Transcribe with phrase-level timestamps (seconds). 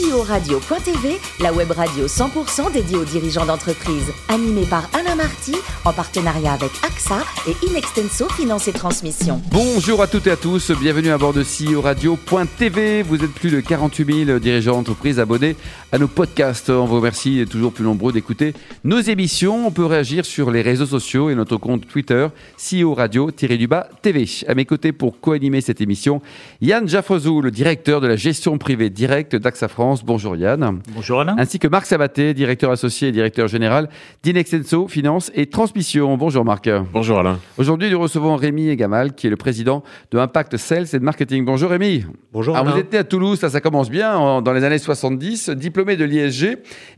[0.00, 4.10] CEO-radio.tv, la web radio 100% dédiée aux dirigeants d'entreprise.
[4.28, 9.42] Animée par Alain Marty, en partenariat avec AXA et Inextenso Finance et Transmission.
[9.50, 13.02] Bonjour à toutes et à tous, bienvenue à bord de CEO Radio.tv.
[13.02, 15.56] Vous êtes plus de 48 000 dirigeants d'entreprise abonnés
[15.92, 16.70] à nos podcasts.
[16.70, 18.54] On vous remercie toujours plus nombreux d'écouter
[18.84, 19.66] nos émissions.
[19.66, 24.24] On peut réagir sur les réseaux sociaux et notre compte Twitter, CEO Radio-du-bas TV.
[24.48, 26.22] À mes côtés pour co-animer cette émission,
[26.62, 29.89] Yann Jaffrezou, le directeur de la gestion privée directe d'AXA France.
[30.04, 30.80] Bonjour Yann.
[30.94, 31.36] Bonjour Alain.
[31.38, 33.88] Ainsi que Marc Sabaté, directeur associé et directeur général
[34.22, 36.16] d'Inexenso Finance et Transmission.
[36.16, 36.70] Bonjour Marc.
[36.92, 37.38] Bonjour Alain.
[37.58, 39.82] Aujourd'hui, nous recevons Rémi Egamal, qui est le président
[40.12, 41.44] de Impact Sales et de Marketing.
[41.44, 42.04] Bonjour Rémi.
[42.32, 42.74] Bonjour Alors, Alain.
[42.76, 45.96] vous êtes né à Toulouse, ça, ça commence bien, en- dans les années 70, diplômé
[45.96, 46.44] de l'ISG,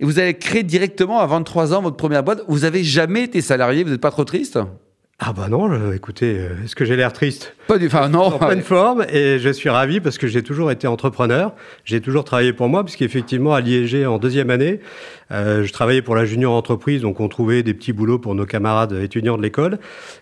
[0.01, 2.43] et vous avez créé directement à 23 ans votre première boîte.
[2.49, 4.59] Vous avez jamais été salarié, vous n'êtes pas trop triste?
[5.25, 7.55] Ah bah non, euh, écoutez, euh, est-ce que j'ai l'air triste?
[7.69, 8.25] Pas du, enfin non.
[8.25, 11.53] En pleine forme et je suis ravi parce que j'ai toujours été entrepreneur.
[11.85, 14.81] J'ai toujours travaillé pour moi puisqu'effectivement à l'IEG en deuxième année,
[15.31, 18.47] euh, je travaillais pour la junior entreprise, donc on trouvait des petits boulots pour nos
[18.47, 19.79] camarades étudiants de l'école.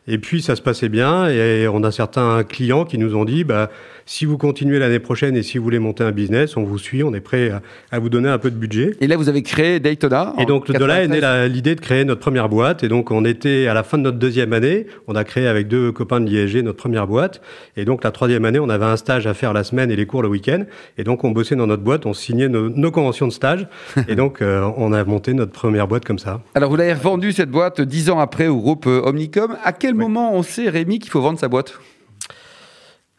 [0.06, 3.44] Et puis ça se passait bien et on a certains clients qui nous ont dit,
[3.44, 3.70] bah,
[4.06, 7.02] si vous continuez l'année prochaine et si vous voulez monter un business, on vous suit,
[7.02, 8.96] on est prêt à, à vous donner un peu de budget.
[9.00, 10.34] Et là, vous avez créé Daytona.
[10.38, 11.48] Et donc de là est 93.
[11.48, 12.82] née l'idée de créer notre première boîte.
[12.82, 15.68] Et donc on était à la fin de notre deuxième année, on a créé avec
[15.68, 17.29] deux copains de l'ISG notre première boîte.
[17.76, 20.06] Et donc la troisième année, on avait un stage à faire la semaine et les
[20.06, 20.64] cours le week-end.
[20.98, 23.66] Et donc on bossait dans notre boîte, on signait nos, nos conventions de stage.
[24.08, 26.40] et donc euh, on a monté notre première boîte comme ça.
[26.54, 29.56] Alors, vous l'avez revendu cette boîte dix ans après au groupe euh, Omnicom.
[29.64, 31.78] À quel moment on sait, Rémi, qu'il faut vendre sa boîte?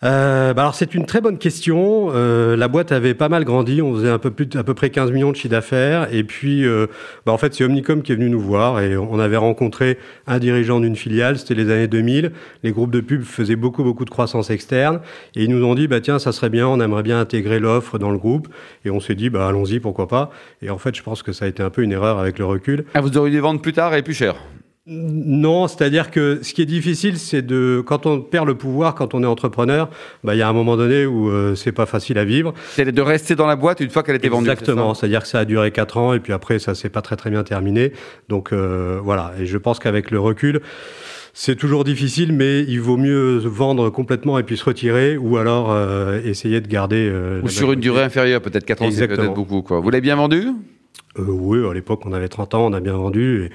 [0.03, 2.07] Euh, bah alors c'est une très bonne question.
[2.13, 4.89] Euh, la boîte avait pas mal grandi, on faisait un peu plus, à peu près
[4.89, 6.11] 15 millions de chiffre d'affaires.
[6.11, 6.87] Et puis, euh,
[7.25, 10.39] bah en fait, c'est Omnicom qui est venu nous voir et on avait rencontré un
[10.39, 11.37] dirigeant d'une filiale.
[11.37, 12.31] C'était les années 2000.
[12.63, 15.01] Les groupes de pub faisaient beaucoup, beaucoup de croissance externe
[15.35, 17.99] et ils nous ont dit, bah tiens, ça serait bien, on aimerait bien intégrer l'offre
[17.99, 18.47] dans le groupe.
[18.85, 20.31] Et on s'est dit, bah allons-y, pourquoi pas.
[20.63, 22.45] Et en fait, je pense que ça a été un peu une erreur avec le
[22.45, 22.85] recul.
[22.95, 24.35] ah, Vous auriez dû vendre plus tard et plus cher.
[24.87, 29.13] Non, c'est-à-dire que ce qui est difficile, c'est de quand on perd le pouvoir, quand
[29.13, 29.91] on est entrepreneur,
[30.23, 32.55] bah il y a un moment donné où euh, c'est pas facile à vivre.
[32.71, 34.49] C'est de rester dans la boîte une fois qu'elle était vendue.
[34.49, 37.03] Exactement, c'est c'est-à-dire que ça a duré quatre ans et puis après ça s'est pas
[37.03, 37.93] très très bien terminé.
[38.27, 40.61] Donc euh, voilà, et je pense qu'avec le recul,
[41.35, 45.71] c'est toujours difficile, mais il vaut mieux vendre complètement et puis se retirer, ou alors
[45.71, 47.07] euh, essayer de garder.
[47.43, 49.61] Ou sur une durée inférieure, peut-être 4 ans, c'est peut-être beaucoup.
[49.61, 49.79] Quoi.
[49.79, 50.47] Vous l'avez bien vendu?
[51.17, 53.43] Oui, à l'époque, on avait 30 ans, on a bien vendu.
[53.43, 53.51] Et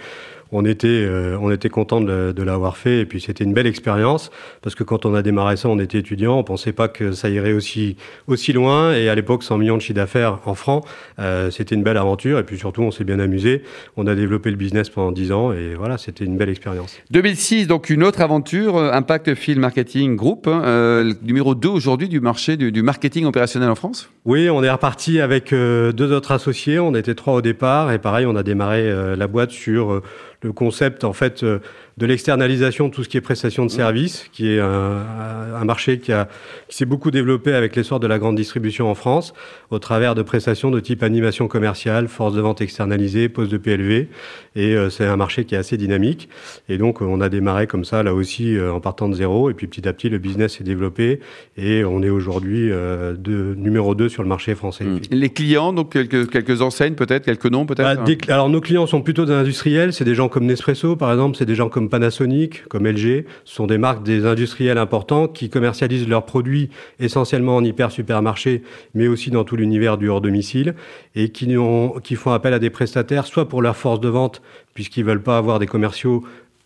[0.52, 3.00] on était, euh, on était content de, de l'avoir fait.
[3.00, 4.30] Et puis, c'était une belle expérience.
[4.62, 6.38] Parce que quand on a démarré ça, on était étudiant.
[6.38, 7.96] On pensait pas que ça irait aussi,
[8.28, 8.94] aussi loin.
[8.94, 10.84] Et à l'époque, 100 millions de chiffre d'affaires en francs,
[11.18, 12.38] euh, c'était une belle aventure.
[12.38, 13.62] Et puis, surtout, on s'est bien amusé.
[13.96, 15.52] On a développé le business pendant 10 ans.
[15.52, 16.96] Et voilà, c'était une belle expérience.
[17.10, 22.08] 2006, donc une autre aventure, euh, Impact Field Marketing Group, hein, euh, numéro 2 aujourd'hui
[22.08, 24.10] du marché du, du marketing opérationnel en France.
[24.24, 26.80] Oui, on est reparti avec deux autres associés.
[26.80, 30.02] On était trois au départ et pareil, on a démarré la boîte sur
[30.42, 31.60] le concept en fait euh,
[31.98, 34.66] de l'externalisation de tout ce qui est prestation de services, qui est un,
[35.58, 36.28] un marché qui, a,
[36.68, 39.32] qui s'est beaucoup développé avec l'essor de la grande distribution en France,
[39.70, 44.08] au travers de prestations de type animation commerciale, force de vente externalisée, poste de PLV.
[44.56, 46.28] Et euh, c'est un marché qui est assez dynamique.
[46.68, 49.48] Et donc, on a démarré comme ça, là aussi, euh, en partant de zéro.
[49.48, 51.20] Et puis, petit à petit, le business s'est développé.
[51.56, 54.84] Et on est aujourd'hui euh, de, numéro 2 sur le marché français.
[55.10, 58.60] Les clients, donc quelques, quelques enseignes peut-être, quelques noms peut-être Bah, des cl- alors nos
[58.60, 61.68] clients sont plutôt des industriels, c'est des gens comme Nespresso par exemple, c'est des gens
[61.70, 66.70] comme Panasonic, comme LG, sont des marques des industriels importants qui commercialisent leurs produits
[67.00, 68.62] essentiellement en hyper supermarché,
[68.94, 70.74] mais aussi dans tout l'univers du hors domicile
[71.14, 71.54] et qui,
[72.04, 74.42] qui font appel à des prestataires soit pour leur force de vente
[74.74, 76.22] puisqu'ils veulent pas avoir des commerciaux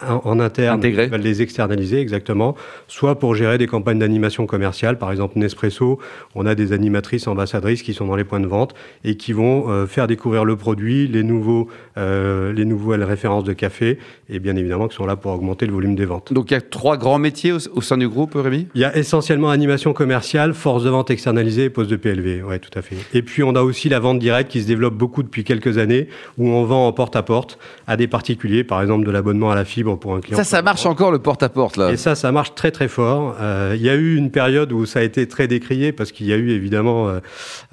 [0.09, 2.57] en, interne, ils veulent les externaliser exactement,
[2.89, 5.99] soit pour gérer des campagnes d'animation commerciale, par exemple Nespresso,
[6.35, 8.75] on a des animatrices ambassadrices qui sont dans les points de vente
[9.05, 11.69] et qui vont euh, faire découvrir le produit, les nouveaux,
[11.99, 15.73] euh, les nouvelles références de café et bien évidemment qui sont là pour augmenter le
[15.73, 16.33] volume des ventes.
[16.33, 18.69] Donc il y a trois grands métiers au, au sein du groupe, Rémi?
[18.75, 22.43] Il y a essentiellement animation commerciale, force de vente externalisée et poste de PLV.
[22.43, 22.97] Ouais, tout à fait.
[23.13, 26.09] Et puis on a aussi la vente directe qui se développe beaucoup depuis quelques années,
[26.39, 29.55] où on vend en porte à porte à des particuliers, par exemple de l'abonnement à
[29.55, 30.37] la fibre pour un client.
[30.39, 31.91] Ça, ça marche encore le porte-à-porte là.
[31.93, 33.37] Et ça, ça marche très très fort.
[33.41, 36.27] Euh, il y a eu une période où ça a été très décrié parce qu'il
[36.27, 37.21] y a eu évidemment euh,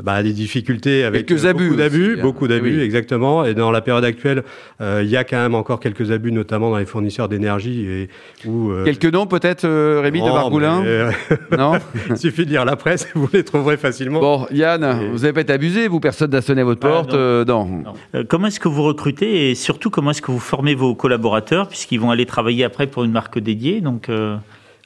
[0.04, 2.24] bah, des difficultés avec Quelques euh, abus beaucoup d'abus, aussi, hein.
[2.24, 2.84] beaucoup d'abus, Eh oui.
[2.84, 3.46] exactement.
[3.46, 4.44] Et dans la période actuelle,
[4.81, 8.10] euh, il y a quand même encore quelques abus, notamment dans les fournisseurs d'énergie et
[8.46, 11.12] où euh, Quelques noms peut-être, euh, Rémi de non, mais, euh,
[11.58, 11.74] Non
[12.10, 14.20] Il suffit de lire la presse, vous les trouverez facilement.
[14.20, 16.90] Bon, Yann, Et- vous n'avez pas été abusé, vous, personne n'a sonné à votre Ah,
[16.90, 17.20] porte non.
[17.20, 17.66] euh, non.
[17.66, 17.94] Non.
[18.16, 21.68] Euh, comment est-ce que vous recrutez et surtout comment est-ce que vous formez vos collaborateurs
[21.68, 24.38] puisqu'ils vont aller travailler après pour une marque dédiée Donc, euh,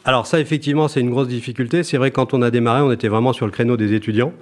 [0.04, 1.84] alors ça, effectivement, c'est une grosse difficulté.
[1.84, 4.34] C'est vrai, quand on a démarré, on était vraiment sur le créneau des étudiants.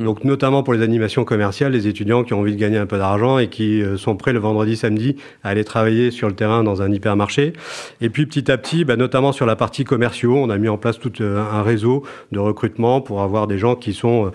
[0.00, 0.04] Mm.
[0.04, 2.98] Donc notamment pour les animations commerciales, les étudiants qui ont envie de gagner un peu
[2.98, 6.64] d'argent et qui euh, sont prêts le vendredi, samedi à aller travailler sur le terrain
[6.64, 7.52] dans un hypermarché.
[8.00, 10.78] Et puis petit à petit, bah, notamment sur la partie commerciaux, on a mis en
[10.78, 12.02] place tout euh, un réseau
[12.32, 14.32] de recrutement pour avoir des gens qui sont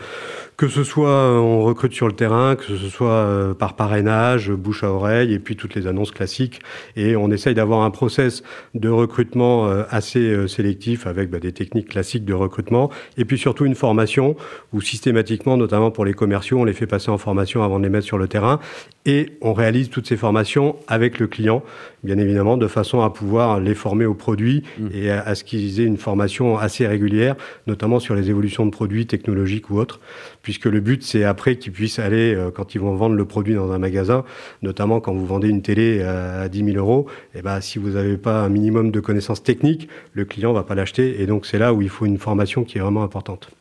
[0.60, 4.52] que ce soit euh, on recrute sur le terrain, que ce soit euh, par parrainage,
[4.52, 6.60] bouche à oreille, et puis toutes les annonces classiques.
[6.98, 8.44] Et on essaye d'avoir un process
[8.76, 13.66] de recrutement euh, assez sélectif avec bah, des techniques classiques de recrutement, et puis surtout
[13.66, 14.36] une formation
[14.74, 17.90] où systématiquement, notamment pour les commerciaux, on les fait passer en formation avant de les
[17.90, 18.60] mettre sur le terrain,
[19.06, 21.63] et on réalise toutes ces formations avec le client,
[22.04, 24.88] bien évidemment, de façon à pouvoir les former aux produits mmh.
[24.94, 27.36] et à, à ce qu'ils aient une formation assez régulière,
[27.68, 30.00] notamment sur les évolutions de produits technologiques ou autres
[30.42, 33.54] puisque le but, c'est après qu'ils puissent aller, euh, quand ils vont vendre le produit
[33.54, 34.24] dans un magasin,
[34.62, 37.92] notamment quand vous vendez une télé à 10 000 euros, et eh ben, si vous
[37.92, 41.22] n'avez pas un minimum de connaissances techniques, le client va pas l'acheter.
[41.22, 43.52] Et donc, c'est là où il faut une formation qui est vraiment importante.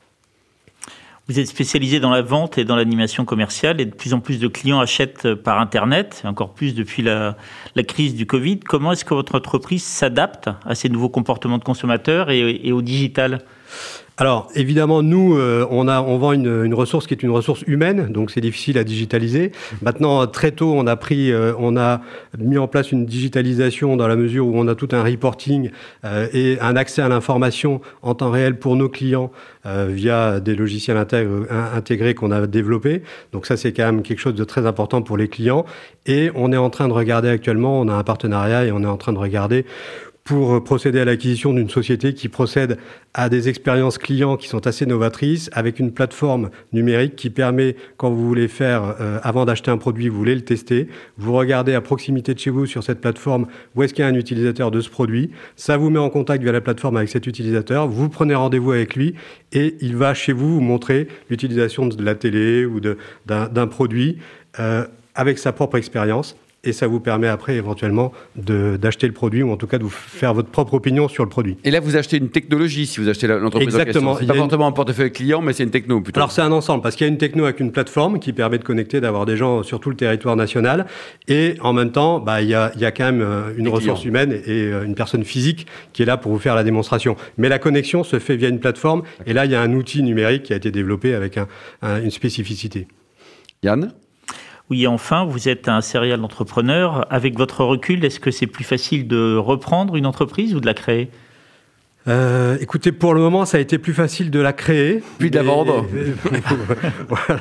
[1.28, 4.40] Vous êtes spécialisé dans la vente et dans l'animation commerciale et de plus en plus
[4.40, 7.36] de clients achètent par Internet, encore plus depuis la,
[7.86, 8.60] crise du Covid.
[8.60, 12.80] Comment est-ce que votre entreprise s'adapte à ces nouveaux comportements de consommateurs et, et au
[12.80, 13.40] digital?
[14.20, 15.84] Alors évidemment, nous, euh, on,
[16.18, 19.52] vend une, une, ressource qui est une ressource humaine, donc c'est difficile à digitaliser.
[19.80, 22.00] Maintenant, très tôt, on a pris, euh, on a
[22.36, 25.70] mis en place une digitalisation dans la mesure où on a tout un reporting
[26.04, 29.30] euh, et un accès à l'information en temps réel pour nos clients
[29.86, 33.02] via des logiciels intégrés qu'on a développés.
[33.32, 35.66] Donc ça, c'est quand même quelque chose de très important pour les clients.
[36.06, 38.86] Et on est en train de regarder actuellement, on a un partenariat et on est
[38.86, 39.66] en train de regarder
[40.28, 42.76] pour procéder à l'acquisition d'une société qui procède
[43.14, 48.10] à des expériences clients qui sont assez novatrices, avec une plateforme numérique qui permet, quand
[48.10, 51.80] vous voulez faire, euh, avant d'acheter un produit, vous voulez le tester, vous regardez à
[51.80, 54.82] proximité de chez vous sur cette plateforme où est-ce qu'il y a un utilisateur de
[54.82, 58.34] ce produit, ça vous met en contact via la plateforme avec cet utilisateur, vous prenez
[58.34, 59.14] rendez-vous avec lui
[59.54, 64.18] et il va chez vous vous montrer l'utilisation de la télé ou d'un produit
[64.60, 64.84] euh,
[65.14, 69.56] avec sa propre expérience et ça vous permet après éventuellement d'acheter le produit ou en
[69.56, 71.56] tout cas de vous faire votre propre opinion sur le produit.
[71.64, 73.68] Et là, vous achetez une technologie si vous achetez l'entreprise.
[73.68, 74.16] Exactement.
[74.16, 76.18] C'est pas forcément un portefeuille client, mais c'est une techno plutôt.
[76.18, 78.58] Alors c'est un ensemble parce qu'il y a une techno avec une plateforme qui permet
[78.58, 80.86] de connecter, d'avoir des gens sur tout le territoire national
[81.28, 84.04] et en même temps, bah, il, y a, y a quand même euh, une ressource
[84.04, 87.16] humaine et euh, une personne physique qui est là pour vous faire la démonstration.
[87.36, 90.02] Mais la connexion se fait via une plateforme et là, il y a un outil
[90.02, 91.46] numérique qui a été développé avec un,
[92.02, 92.88] une spécificité.
[93.62, 93.92] Yann?
[94.70, 97.06] Oui, enfin, vous êtes un serial entrepreneur.
[97.10, 100.74] Avec votre recul, est-ce que c'est plus facile de reprendre une entreprise ou de la
[100.74, 101.10] créer?
[102.08, 105.02] Euh, écoutez, pour le moment, ça a été plus facile de la créer.
[105.18, 105.86] Puis de la vendre.
[107.08, 107.40] voilà.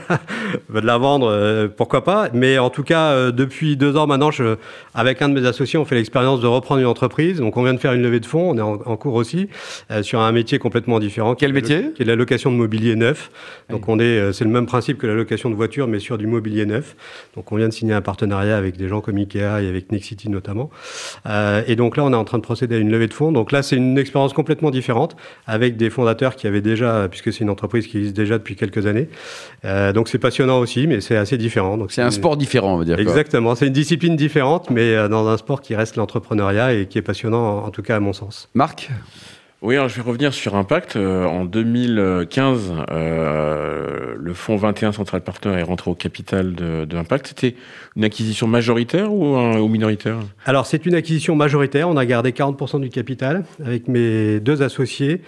[0.69, 2.29] De la vendre, euh, pourquoi pas.
[2.33, 4.57] Mais en tout cas, euh, depuis deux ans maintenant, je,
[4.93, 7.37] avec un de mes associés, on fait l'expérience de reprendre une entreprise.
[7.37, 8.49] Donc, on vient de faire une levée de fonds.
[8.51, 9.47] On est en, cours aussi
[10.01, 11.35] sur un métier complètement différent.
[11.35, 11.91] Quel métier?
[11.95, 13.29] Qui est la location de mobilier neuf.
[13.69, 16.25] Donc, on est, c'est le même principe que la location de voiture, mais sur du
[16.25, 16.95] mobilier neuf.
[17.35, 20.29] Donc, on vient de signer un partenariat avec des gens comme Ikea et avec Nexity
[20.29, 20.71] notamment.
[21.67, 23.31] et donc là, on est en train de procéder à une levée de fonds.
[23.31, 25.15] Donc là, c'est une expérience complètement différente,
[25.45, 28.86] avec des fondateurs qui avaient déjà, puisque c'est une entreprise qui existe déjà depuis quelques
[28.86, 29.09] années.
[29.65, 31.77] Euh, donc c'est passionnant aussi, mais c'est assez différent.
[31.77, 33.00] Donc c'est un sport différent, on va dire.
[33.00, 36.98] Exactement, c'est une discipline différente, mais euh, dans un sport qui reste l'entrepreneuriat et qui
[36.98, 38.50] est passionnant, en tout cas à mon sens.
[38.54, 38.89] Marc?
[39.62, 40.95] Oui, alors je vais revenir sur Impact.
[40.95, 47.27] Euh, en 2015, euh, le fonds 21 Central Partner est rentré au capital de, Impact.
[47.27, 47.56] C'était
[47.95, 50.17] une acquisition majoritaire ou, ou minoritaire?
[50.46, 51.89] Alors c'est une acquisition majoritaire.
[51.89, 55.22] On a gardé 40% du capital avec mes deux associés.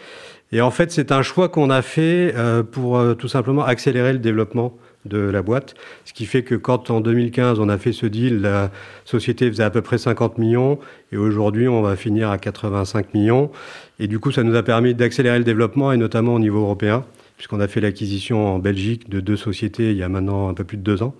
[0.52, 4.14] Et en fait, c'est un choix qu'on a fait euh, pour euh, tout simplement accélérer
[4.14, 4.74] le développement
[5.06, 5.76] de la boîte.
[6.06, 8.72] Ce qui fait que quand en 2015 on a fait ce deal, la
[9.06, 10.80] société faisait à peu près 50 millions
[11.12, 13.52] et aujourd'hui on va finir à 85 millions.
[14.00, 17.06] Et du coup ça nous a permis d'accélérer le développement et notamment au niveau européen
[17.40, 20.66] puisqu'on a fait l'acquisition en Belgique de deux sociétés il y a maintenant un peu
[20.66, 21.16] plus de deux ans.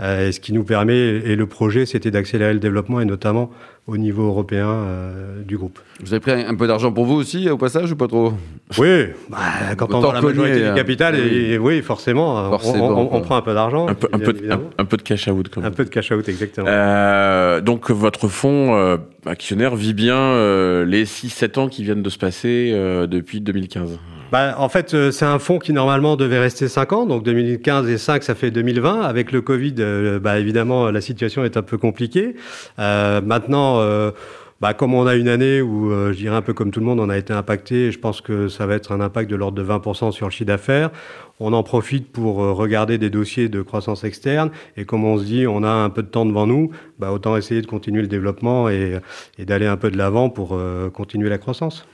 [0.00, 3.50] Euh, ce qui nous permet, et le projet, c'était d'accélérer le développement, et notamment
[3.86, 5.78] au niveau européen euh, du groupe.
[6.00, 8.32] Vous avez pris un peu d'argent pour vous aussi, au passage, ou pas trop?
[8.78, 9.38] Oui, bah,
[9.76, 10.74] quand on a la majorité du hein.
[10.74, 13.86] capital, et, oui, forcément, on, prend un peu d'argent.
[13.86, 14.24] Un peu, un, de,
[14.78, 15.48] un, peu de cash out.
[15.62, 16.66] un peu de cash out, exactement.
[16.68, 22.10] Euh, donc, votre fonds euh, actionnaire vit bien euh, les 6-7 ans qui viennent de
[22.10, 22.72] se passer
[23.08, 24.00] depuis 2015
[24.32, 27.86] bah, en fait, euh, c'est un fonds qui normalement devait rester 5 ans, donc 2015
[27.90, 29.02] et 5, ça fait 2020.
[29.02, 32.34] Avec le Covid, euh, bah, évidemment, la situation est un peu compliquée.
[32.78, 34.10] Euh, maintenant, euh,
[34.62, 36.98] bah, comme on a une année où, je dirais un peu comme tout le monde,
[36.98, 39.62] on a été impacté, je pense que ça va être un impact de l'ordre de
[39.62, 40.88] 20% sur le chiffre d'affaires.
[41.38, 44.50] On en profite pour regarder des dossiers de croissance externe.
[44.78, 47.36] Et comme on se dit, on a un peu de temps devant nous, bah, autant
[47.36, 48.98] essayer de continuer le développement et,
[49.38, 50.58] et d'aller un peu de l'avant pour
[50.94, 51.86] continuer la croissance.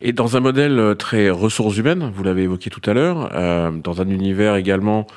[0.00, 4.00] Et dans un modèle très ressources humaines, vous l'avez évoqué tout à l'heure, euh, dans
[4.00, 5.08] un univers également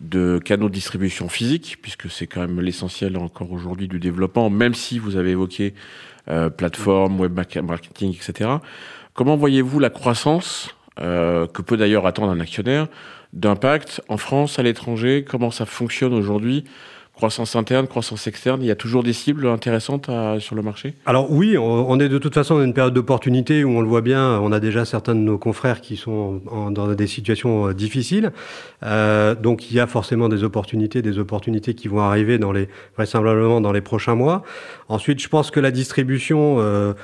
[0.00, 4.74] de canaux de distribution physique, puisque c'est quand même l'essentiel encore aujourd'hui du développement, même
[4.74, 5.74] si vous avez évoqué
[6.28, 8.50] euh, plateforme, web marketing, etc.
[9.12, 12.88] Comment voyez-vous la croissance euh, que peut d'ailleurs attendre un actionnaire
[13.34, 15.24] d'impact en France, à l'étranger?
[15.28, 16.64] Comment ça fonctionne aujourd'hui
[17.14, 20.94] croissance interne, croissance externe, il y a toujours des cibles intéressantes sur le marché?
[21.06, 24.00] Alors oui, on, est de toute façon dans une période d'opportunité où on le voit
[24.00, 28.32] bien, on a déjà certains de nos confrères qui sont dans des situations euh, difficiles.
[28.82, 32.68] Euh, donc il y a forcément des opportunités, des opportunités qui vont arriver dans les,
[32.96, 34.42] vraisemblablement dans les prochains mois.
[34.88, 36.56] Ensuite, je pense que la distribution...
[36.58, 36.94] Euh,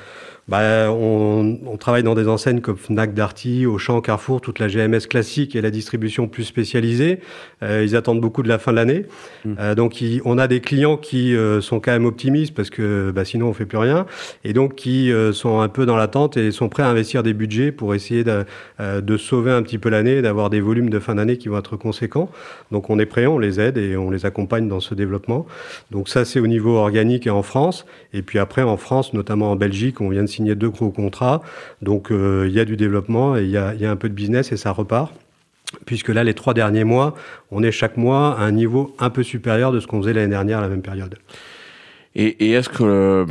[0.49, 5.07] bah, on, on, travaille dans des enseignes comme Fnac, Darty, Auchan, Carrefour, toute la GMS
[5.09, 7.21] classique et la distribution plus spécialisée.
[7.63, 9.07] Euh, ils attendent beaucoup de la fin de l'année.
[9.45, 9.55] Mmh.
[9.59, 13.25] Euh, donc, on a des clients qui euh, sont quand même optimistes parce que bah,
[13.25, 14.07] sinon on fait plus rien,
[14.45, 17.73] et donc qui sont un peu dans l'attente et sont prêts à investir des budgets
[17.73, 18.45] pour essayer de,
[18.79, 21.77] de sauver un petit peu l'année, d'avoir des volumes de fin d'année qui vont être
[21.77, 22.31] conséquents.
[22.71, 25.47] Donc, on est prêt, on les aide et on les accompagne dans ce développement.
[25.91, 27.87] Donc, ça c'est au niveau organique et en France.
[28.13, 31.43] Et puis après, en France, notamment en Belgique, on vient de signer deux gros contrats.
[31.83, 34.53] Donc euh, il y a du développement et il y a, un peu de business
[34.53, 35.13] et ça repart
[35.87, 37.15] puisque là, les trois derniers mois,
[37.53, 40.31] on est chaque mois à un niveau un peu supérieur de ce qu'on faisait l'année
[40.31, 41.17] dernière à la même période.
[42.17, 43.25] Et, est-ce que euh,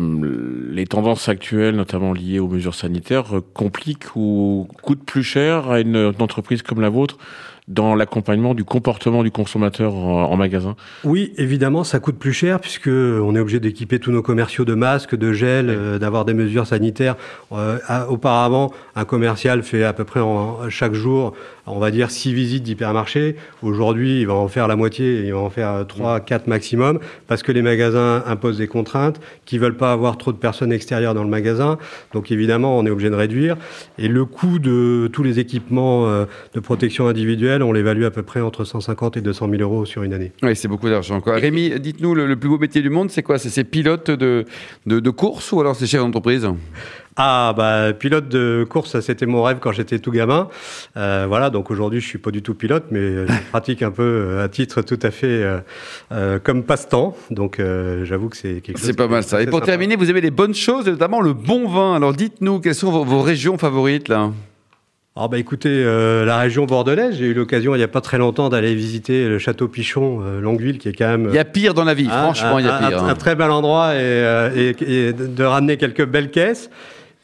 [0.72, 6.14] les tendances actuelles, notamment liées aux mesures sanitaires, compliquent ou coûtent plus cher à une
[6.20, 7.18] entreprise comme la vôtre
[7.70, 12.88] dans l'accompagnement du comportement du consommateur en, magasin Oui, évidemment, ça coûte plus cher puisque
[12.88, 16.66] on est obligé d'équiper tous nos commerciaux de masques, de gel, euh, d'avoir des mesures
[16.66, 17.16] sanitaires.
[17.52, 17.78] Euh,
[18.10, 21.34] auparavant, un commercial fait à peu près en, chaque jour,
[21.68, 23.36] on va dire, six visites d'hypermarché.
[23.62, 27.44] Aujourd'hui, il va en faire la moitié, il va en faire trois, quatre maximum parce
[27.44, 31.24] que les magasins imposent des contraintes, qui veulent pas avoir trop de personnes extérieures dans
[31.24, 31.78] le magasin.
[32.14, 33.58] Donc évidemment, on est obligé de réduire.
[34.00, 38.24] Et le coût de tous les équipements euh, de protection individuelle on l'évalue à peu
[38.24, 40.32] près entre 150 et 200 000 euros sur une année.
[40.44, 41.22] Oui, c'est beaucoup d'argent.
[41.26, 43.38] Rémi, dites-nous, le, plus beau métier du monde, c'est quoi?
[43.38, 44.46] C'est pilote de,
[44.86, 46.48] de, course ou alors c'est chef d'entreprise?
[47.22, 50.48] Ah bah pilote de course, c'était mon rêve quand j'étais tout gamin.
[50.96, 54.04] Euh, voilà, donc aujourd'hui je suis pas du tout pilote, mais je pratique un peu
[54.04, 55.46] euh, à titre tout à fait
[56.14, 57.18] euh, comme passe-temps.
[57.30, 57.62] Donc
[58.04, 58.88] j'avoue que c'est quelque chose.
[58.88, 59.42] C'est pas mal ça.
[59.42, 61.96] Et pour terminer, vous avez des bonnes choses, notamment le bon vin.
[61.96, 64.32] Alors dites-nous quelles sont vos, vos régions favorites là?
[65.16, 68.18] Ah bah écoutez, euh, la région bordelaise, j'ai eu l'occasion il n'y a pas très
[68.18, 71.28] longtemps d'aller visiter le château Pichon, euh, Longueville, qui est quand même...
[71.30, 73.04] Il y a pire dans la vie, franchement, il y a pire.
[73.04, 76.70] Un, un, très bel endroit et, euh, et, et, de ramener quelques belles caisses.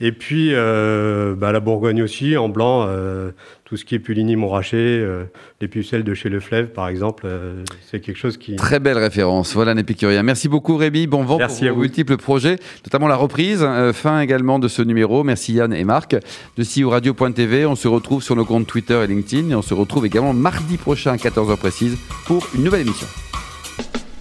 [0.01, 3.31] Et puis euh, bah, la Bourgogne aussi, en blanc, euh,
[3.63, 5.23] tout ce qui est Puligny, Montrachet, euh,
[5.61, 7.25] les pucelles de chez Le Fleuve, par exemple,
[7.89, 8.57] c'est quelque chose qui...
[8.57, 10.21] Très belle référence, voilà un épicurien.
[10.21, 14.59] Merci beaucoup Rémi, bon vent Merci pour vos multiples projets, notamment la reprise, fin également
[14.59, 15.23] de ce numéro.
[15.23, 16.15] Merci Yann et Marc
[16.57, 17.65] de CEO Radio.tv.
[17.65, 20.75] On se retrouve sur nos comptes Twitter et LinkedIn et on se retrouve également mardi
[20.75, 23.07] prochain à 14h précise pour une nouvelle émission.